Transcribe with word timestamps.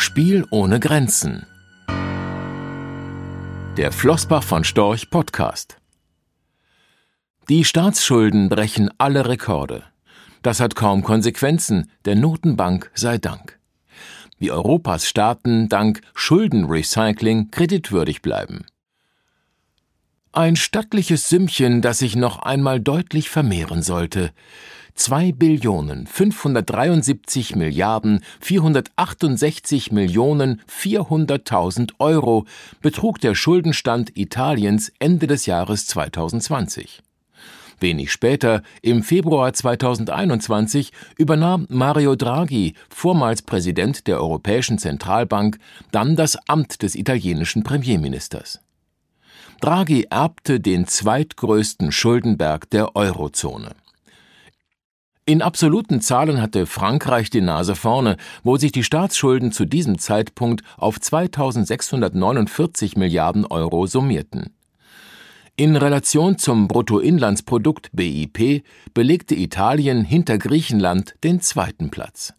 Spiel 0.00 0.46
ohne 0.50 0.78
Grenzen. 0.78 1.44
Der 3.76 3.90
Flossbach 3.90 4.44
von 4.44 4.62
Storch 4.62 5.10
Podcast. 5.10 5.78
Die 7.48 7.64
Staatsschulden 7.64 8.48
brechen 8.48 8.90
alle 8.98 9.28
Rekorde. 9.28 9.82
Das 10.42 10.60
hat 10.60 10.76
kaum 10.76 11.02
Konsequenzen, 11.02 11.90
der 12.04 12.14
Notenbank 12.14 12.92
sei 12.94 13.18
Dank. 13.18 13.58
Wie 14.38 14.52
Europas 14.52 15.08
Staaten 15.08 15.68
dank 15.68 16.00
Schuldenrecycling 16.14 17.50
kreditwürdig 17.50 18.22
bleiben. 18.22 18.66
Ein 20.30 20.54
stattliches 20.54 21.28
Sümmchen, 21.28 21.82
das 21.82 21.98
sich 21.98 22.14
noch 22.14 22.38
einmal 22.38 22.78
deutlich 22.78 23.30
vermehren 23.30 23.82
sollte. 23.82 24.30
2 24.98 25.30
Billionen 25.30 26.08
573 26.08 27.54
Milliarden 27.54 28.20
468 28.40 29.92
Millionen 29.92 30.60
400.000 30.68 31.92
Euro 32.00 32.46
betrug 32.82 33.20
der 33.20 33.36
Schuldenstand 33.36 34.18
Italiens 34.18 34.90
Ende 34.98 35.28
des 35.28 35.46
Jahres 35.46 35.86
2020. 35.86 37.00
Wenig 37.78 38.10
später, 38.10 38.62
im 38.82 39.04
Februar 39.04 39.52
2021, 39.52 40.90
übernahm 41.16 41.68
Mario 41.70 42.16
Draghi, 42.16 42.74
vormals 42.90 43.42
Präsident 43.42 44.08
der 44.08 44.20
Europäischen 44.20 44.78
Zentralbank, 44.78 45.60
dann 45.92 46.16
das 46.16 46.36
Amt 46.48 46.82
des 46.82 46.96
italienischen 46.96 47.62
Premierministers. 47.62 48.60
Draghi 49.60 50.08
erbte 50.10 50.58
den 50.58 50.88
zweitgrößten 50.88 51.92
Schuldenberg 51.92 52.68
der 52.70 52.96
Eurozone. 52.96 53.76
In 55.28 55.42
absoluten 55.42 56.00
Zahlen 56.00 56.40
hatte 56.40 56.64
Frankreich 56.64 57.28
die 57.28 57.42
Nase 57.42 57.74
vorne, 57.74 58.16
wo 58.44 58.56
sich 58.56 58.72
die 58.72 58.82
Staatsschulden 58.82 59.52
zu 59.52 59.66
diesem 59.66 59.98
Zeitpunkt 59.98 60.62
auf 60.78 60.98
2649 60.98 62.96
Milliarden 62.96 63.44
Euro 63.44 63.86
summierten. 63.86 64.54
In 65.54 65.76
Relation 65.76 66.38
zum 66.38 66.66
Bruttoinlandsprodukt 66.66 67.90
BIP 67.92 68.64
belegte 68.94 69.34
Italien 69.34 70.02
hinter 70.02 70.38
Griechenland 70.38 71.14
den 71.22 71.42
zweiten 71.42 71.90
Platz. 71.90 72.32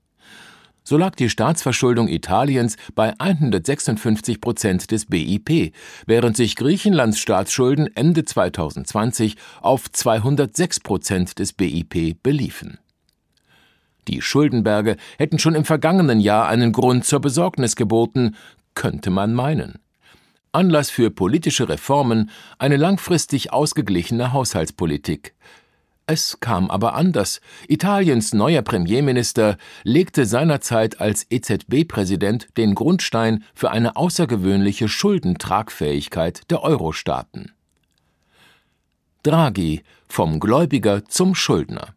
So 0.83 0.97
lag 0.97 1.15
die 1.15 1.29
Staatsverschuldung 1.29 2.07
Italiens 2.07 2.75
bei 2.95 3.13
156 3.19 4.41
Prozent 4.41 4.91
des 4.91 5.05
BIP, 5.05 5.73
während 6.05 6.35
sich 6.35 6.55
Griechenlands 6.55 7.19
Staatsschulden 7.19 7.95
Ende 7.95 8.25
2020 8.25 9.35
auf 9.61 9.91
206 9.91 10.79
Prozent 10.79 11.39
des 11.39 11.53
BIP 11.53 12.21
beliefen. 12.23 12.79
Die 14.07 14.21
Schuldenberge 14.21 14.97
hätten 15.19 15.37
schon 15.37 15.53
im 15.53 15.65
vergangenen 15.65 16.19
Jahr 16.19 16.47
einen 16.47 16.71
Grund 16.71 17.05
zur 17.05 17.19
Besorgnis 17.19 17.75
geboten, 17.75 18.35
könnte 18.73 19.11
man 19.11 19.33
meinen. 19.33 19.79
Anlass 20.51 20.89
für 20.89 21.11
politische 21.11 21.69
Reformen, 21.69 22.31
eine 22.57 22.77
langfristig 22.77 23.53
ausgeglichene 23.53 24.33
Haushaltspolitik. 24.33 25.35
Es 26.11 26.39
kam 26.39 26.71
aber 26.71 26.95
anders. 26.95 27.39
Italiens 27.67 28.33
neuer 28.33 28.63
Premierminister 28.63 29.57
legte 29.83 30.25
seinerzeit 30.25 30.99
als 30.99 31.27
EZB-Präsident 31.29 32.47
den 32.57 32.73
Grundstein 32.73 33.43
für 33.53 33.69
eine 33.69 33.95
außergewöhnliche 33.95 34.87
Schuldentragfähigkeit 34.87 36.49
der 36.49 36.63
Euro-Staaten. 36.63 37.51
Draghi 39.21 39.83
vom 40.07 40.39
Gläubiger 40.39 41.05
zum 41.05 41.35
Schuldner. 41.35 41.93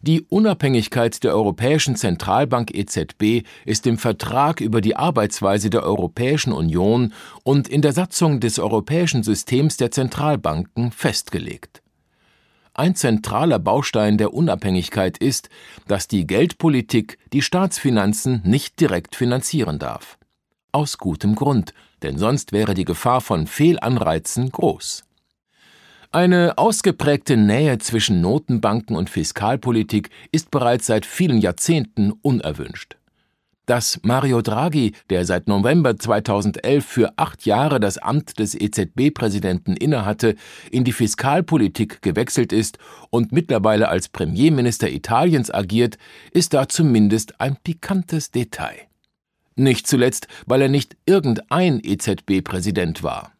Die 0.00 0.22
Unabhängigkeit 0.22 1.22
der 1.22 1.36
Europäischen 1.36 1.94
Zentralbank 1.94 2.74
EZB 2.74 3.46
ist 3.64 3.86
im 3.86 3.98
Vertrag 3.98 4.60
über 4.60 4.80
die 4.80 4.96
Arbeitsweise 4.96 5.70
der 5.70 5.84
Europäischen 5.84 6.52
Union 6.52 7.12
und 7.44 7.68
in 7.68 7.80
der 7.80 7.92
Satzung 7.92 8.40
des 8.40 8.58
europäischen 8.58 9.22
Systems 9.22 9.76
der 9.76 9.92
Zentralbanken 9.92 10.90
festgelegt. 10.90 11.80
Ein 12.78 12.94
zentraler 12.94 13.58
Baustein 13.58 14.18
der 14.18 14.32
Unabhängigkeit 14.32 15.18
ist, 15.18 15.48
dass 15.88 16.06
die 16.06 16.28
Geldpolitik 16.28 17.18
die 17.32 17.42
Staatsfinanzen 17.42 18.40
nicht 18.44 18.78
direkt 18.78 19.16
finanzieren 19.16 19.80
darf. 19.80 20.16
Aus 20.70 20.96
gutem 20.96 21.34
Grund, 21.34 21.74
denn 22.02 22.18
sonst 22.18 22.52
wäre 22.52 22.74
die 22.74 22.84
Gefahr 22.84 23.20
von 23.20 23.48
Fehlanreizen 23.48 24.52
groß. 24.52 25.02
Eine 26.12 26.56
ausgeprägte 26.56 27.36
Nähe 27.36 27.78
zwischen 27.78 28.20
Notenbanken 28.20 28.94
und 28.94 29.10
Fiskalpolitik 29.10 30.10
ist 30.30 30.52
bereits 30.52 30.86
seit 30.86 31.04
vielen 31.04 31.38
Jahrzehnten 31.38 32.12
unerwünscht 32.12 32.97
dass 33.68 34.00
Mario 34.02 34.40
Draghi, 34.40 34.92
der 35.10 35.26
seit 35.26 35.46
November 35.46 35.96
2011 35.96 36.84
für 36.84 37.12
acht 37.16 37.44
Jahre 37.44 37.80
das 37.80 37.98
Amt 37.98 38.38
des 38.38 38.54
EZB-Präsidenten 38.54 39.76
innehatte, 39.76 40.36
in 40.70 40.84
die 40.84 40.92
Fiskalpolitik 40.92 42.00
gewechselt 42.00 42.52
ist 42.52 42.78
und 43.10 43.30
mittlerweile 43.30 43.88
als 43.88 44.08
Premierminister 44.08 44.88
Italiens 44.88 45.52
agiert, 45.52 45.98
ist 46.32 46.54
da 46.54 46.68
zumindest 46.68 47.40
ein 47.40 47.56
pikantes 47.62 48.30
Detail. 48.30 48.88
Nicht 49.54 49.86
zuletzt, 49.86 50.28
weil 50.46 50.62
er 50.62 50.68
nicht 50.68 50.96
irgendein 51.04 51.80
EZB-Präsident 51.82 53.02
war. 53.02 53.32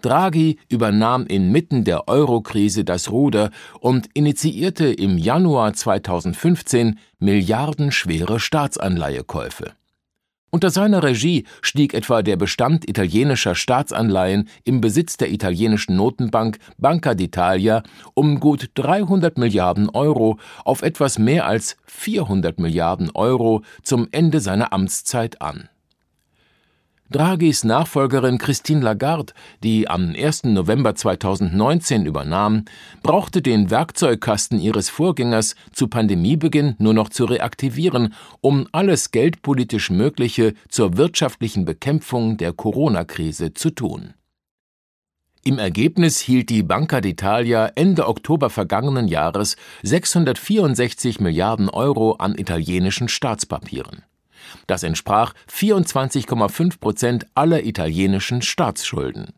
Draghi 0.00 0.58
übernahm 0.68 1.26
inmitten 1.26 1.84
der 1.84 2.08
Eurokrise 2.08 2.84
das 2.84 3.10
Ruder 3.10 3.50
und 3.80 4.08
initiierte 4.14 4.86
im 4.86 5.18
Januar 5.18 5.72
2015 5.72 6.98
milliardenschwere 7.18 8.40
Staatsanleihekäufe. 8.40 9.72
Unter 10.50 10.70
seiner 10.70 11.02
Regie 11.02 11.44
stieg 11.60 11.92
etwa 11.92 12.22
der 12.22 12.36
Bestand 12.36 12.88
italienischer 12.88 13.54
Staatsanleihen 13.54 14.48
im 14.64 14.80
Besitz 14.80 15.18
der 15.18 15.30
italienischen 15.30 15.94
Notenbank 15.94 16.58
Banca 16.78 17.10
d'Italia 17.10 17.82
um 18.14 18.40
gut 18.40 18.70
300 18.74 19.36
Milliarden 19.36 19.90
Euro 19.90 20.38
auf 20.64 20.80
etwas 20.80 21.18
mehr 21.18 21.46
als 21.46 21.76
400 21.84 22.58
Milliarden 22.60 23.10
Euro 23.14 23.62
zum 23.82 24.08
Ende 24.10 24.40
seiner 24.40 24.72
Amtszeit 24.72 25.42
an. 25.42 25.68
Draghis 27.10 27.64
Nachfolgerin 27.64 28.36
Christine 28.36 28.82
Lagarde, 28.82 29.32
die 29.62 29.88
am 29.88 30.14
1. 30.14 30.44
November 30.44 30.94
2019 30.94 32.04
übernahm, 32.04 32.66
brauchte 33.02 33.40
den 33.40 33.70
Werkzeugkasten 33.70 34.60
ihres 34.60 34.90
Vorgängers 34.90 35.54
zu 35.72 35.88
Pandemiebeginn 35.88 36.74
nur 36.78 36.92
noch 36.92 37.08
zu 37.08 37.24
reaktivieren, 37.24 38.12
um 38.42 38.66
alles 38.72 39.10
geldpolitisch 39.10 39.88
Mögliche 39.90 40.52
zur 40.68 40.98
wirtschaftlichen 40.98 41.64
Bekämpfung 41.64 42.36
der 42.36 42.52
Corona-Krise 42.52 43.54
zu 43.54 43.70
tun. 43.70 44.12
Im 45.44 45.58
Ergebnis 45.58 46.18
hielt 46.18 46.50
die 46.50 46.62
Banca 46.62 46.98
d'Italia 46.98 47.72
Ende 47.74 48.06
Oktober 48.06 48.50
vergangenen 48.50 49.08
Jahres 49.08 49.56
664 49.82 51.20
Milliarden 51.20 51.70
Euro 51.70 52.16
an 52.16 52.36
italienischen 52.36 53.08
Staatspapieren. 53.08 54.02
Das 54.66 54.82
entsprach 54.82 55.34
24,5 55.50 56.80
Prozent 56.80 57.26
aller 57.34 57.64
italienischen 57.64 58.42
Staatsschulden. 58.42 59.34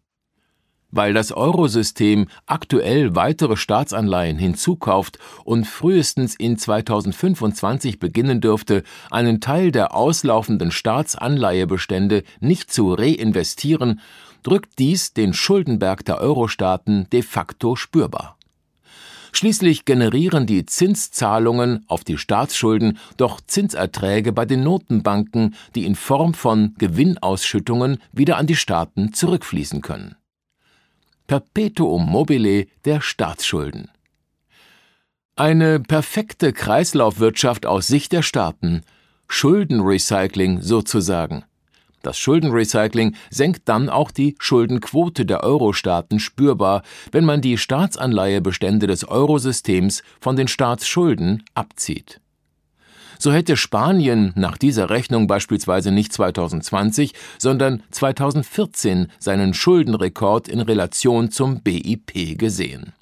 Weil 0.92 1.14
das 1.14 1.30
Eurosystem 1.30 2.26
aktuell 2.46 3.14
weitere 3.14 3.56
Staatsanleihen 3.56 4.38
hinzukauft 4.38 5.18
und 5.44 5.66
frühestens 5.66 6.34
in 6.34 6.58
2025 6.58 8.00
beginnen 8.00 8.40
dürfte, 8.40 8.82
einen 9.10 9.40
Teil 9.40 9.70
der 9.70 9.94
auslaufenden 9.94 10.72
Staatsanleihebestände 10.72 12.24
nicht 12.40 12.72
zu 12.72 12.92
reinvestieren, 12.92 14.00
drückt 14.42 14.78
dies 14.78 15.12
den 15.12 15.32
Schuldenberg 15.32 16.04
der 16.04 16.18
Eurostaaten 16.20 17.08
de 17.10 17.22
facto 17.22 17.76
spürbar. 17.76 18.36
Schließlich 19.32 19.84
generieren 19.84 20.46
die 20.46 20.66
Zinszahlungen 20.66 21.84
auf 21.88 22.04
die 22.04 22.18
Staatsschulden 22.18 22.98
doch 23.16 23.40
Zinserträge 23.40 24.32
bei 24.32 24.44
den 24.44 24.62
Notenbanken, 24.62 25.54
die 25.74 25.84
in 25.84 25.94
Form 25.94 26.34
von 26.34 26.74
Gewinnausschüttungen 26.78 27.98
wieder 28.12 28.36
an 28.36 28.46
die 28.46 28.56
Staaten 28.56 29.12
zurückfließen 29.12 29.80
können. 29.82 30.16
Perpetuum 31.26 32.10
mobile 32.10 32.66
der 32.84 33.00
Staatsschulden. 33.00 33.88
Eine 35.36 35.80
perfekte 35.80 36.52
Kreislaufwirtschaft 36.52 37.66
aus 37.66 37.86
Sicht 37.86 38.12
der 38.12 38.22
Staaten, 38.22 38.82
Schuldenrecycling 39.28 40.60
sozusagen. 40.60 41.44
Das 42.02 42.18
Schuldenrecycling 42.18 43.14
senkt 43.28 43.68
dann 43.68 43.88
auch 43.90 44.10
die 44.10 44.34
Schuldenquote 44.38 45.26
der 45.26 45.44
Euro-Staaten 45.44 46.18
spürbar, 46.18 46.82
wenn 47.12 47.24
man 47.24 47.42
die 47.42 47.58
Staatsanleihebestände 47.58 48.86
des 48.86 49.06
Eurosystems 49.06 50.02
von 50.20 50.36
den 50.36 50.48
Staatsschulden 50.48 51.44
abzieht. 51.54 52.20
So 53.18 53.32
hätte 53.32 53.58
Spanien 53.58 54.32
nach 54.34 54.56
dieser 54.56 54.88
Rechnung 54.88 55.26
beispielsweise 55.26 55.92
nicht 55.92 56.10
2020, 56.10 57.12
sondern 57.36 57.82
2014 57.90 59.08
seinen 59.18 59.52
Schuldenrekord 59.52 60.48
in 60.48 60.60
Relation 60.60 61.30
zum 61.30 61.60
BIP 61.60 62.38
gesehen. 62.38 62.94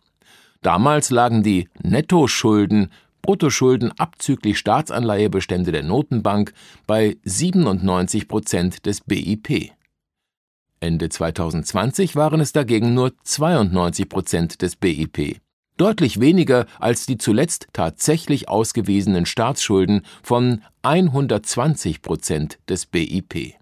Damals 0.60 1.10
lagen 1.10 1.44
die 1.44 1.68
Nettoschulden 1.80 2.90
Bruttoschulden 3.28 3.92
abzüglich 3.98 4.58
Staatsanleihebestände 4.58 5.70
der 5.70 5.82
Notenbank 5.82 6.54
bei 6.86 7.18
97 7.24 8.26
Prozent 8.26 8.86
des 8.86 9.02
BIP. 9.02 9.72
Ende 10.80 11.10
2020 11.10 12.16
waren 12.16 12.40
es 12.40 12.52
dagegen 12.52 12.94
nur 12.94 13.12
92 13.24 14.08
Prozent 14.08 14.62
des 14.62 14.76
BIP, 14.76 15.42
deutlich 15.76 16.20
weniger 16.20 16.64
als 16.80 17.04
die 17.04 17.18
zuletzt 17.18 17.68
tatsächlich 17.74 18.48
ausgewiesenen 18.48 19.26
Staatsschulden 19.26 20.06
von 20.22 20.62
120 20.80 22.00
Prozent 22.00 22.58
des 22.66 22.86
BIP. 22.86 23.56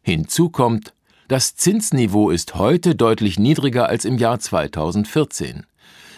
Hinzu 0.00 0.48
kommt, 0.48 0.94
das 1.28 1.54
Zinsniveau 1.54 2.30
ist 2.30 2.54
heute 2.54 2.94
deutlich 2.94 3.38
niedriger 3.38 3.90
als 3.90 4.06
im 4.06 4.16
Jahr 4.16 4.40
2014. 4.40 5.66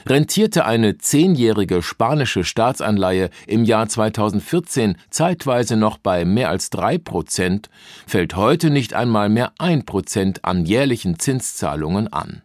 Rentierte 0.06 0.64
eine 0.64 0.98
zehnjährige 0.98 1.82
spanische 1.82 2.44
Staatsanleihe 2.44 3.30
im 3.46 3.64
Jahr 3.64 3.88
2014 3.88 4.96
zeitweise 5.10 5.76
noch 5.76 5.98
bei 5.98 6.24
mehr 6.24 6.50
als 6.50 6.70
drei 6.70 6.98
Prozent, 6.98 7.70
fällt 8.06 8.36
heute 8.36 8.70
nicht 8.70 8.94
einmal 8.94 9.28
mehr 9.28 9.52
ein 9.58 9.84
Prozent 9.84 10.44
an 10.44 10.64
jährlichen 10.64 11.18
Zinszahlungen 11.18 12.12
an. 12.12 12.42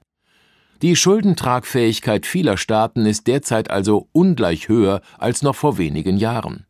Die 0.83 0.95
Schuldentragfähigkeit 0.95 2.27
vieler 2.27 2.57
Staaten 2.57 3.07
ist 3.07 3.25
derzeit 3.25 3.71
also 3.71 4.07
ungleich 4.11 4.67
höher 4.67 5.01
als 5.17 5.41
noch 5.41 5.55
vor 5.55 5.79
wenigen 5.79 6.17
Jahren. 6.17 6.65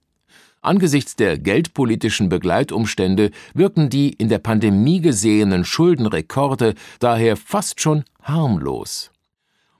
Angesichts 0.61 1.15
der 1.15 1.37
geldpolitischen 1.37 2.29
Begleitumstände 2.29 3.31
wirken 3.53 3.89
die 3.89 4.11
in 4.11 4.29
der 4.29 4.39
Pandemie 4.39 5.01
gesehenen 5.01 5.65
Schuldenrekorde 5.65 6.73
daher 6.99 7.37
fast 7.37 7.81
schon 7.81 8.05
harmlos. 8.21 9.11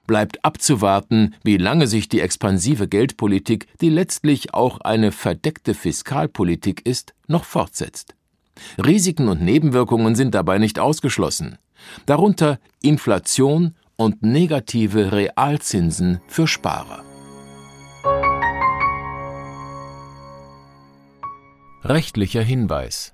Bleibt 0.08 0.44
abzuwarten, 0.46 1.36
wie 1.44 1.58
lange 1.58 1.86
sich 1.86 2.08
die 2.08 2.22
expansive 2.22 2.88
Geldpolitik, 2.88 3.68
die 3.82 3.90
letztlich 3.90 4.54
auch 4.54 4.80
eine 4.80 5.12
verdeckte 5.12 5.74
Fiskalpolitik 5.74 6.86
ist, 6.86 7.14
noch 7.28 7.44
fortsetzt. 7.44 8.16
Risiken 8.84 9.28
und 9.28 9.42
Nebenwirkungen 9.42 10.16
sind 10.16 10.34
dabei 10.34 10.58
nicht 10.58 10.80
ausgeschlossen. 10.80 11.58
Darunter 12.06 12.60
Inflation 12.82 13.76
und 13.98 14.24
negative 14.24 15.12
Realzinsen 15.12 16.22
für 16.28 16.48
Sparer. 16.48 17.04
Rechtlicher 21.84 22.42
Hinweis. 22.42 23.14